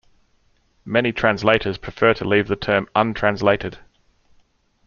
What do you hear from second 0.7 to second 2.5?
Many translators prefer to leave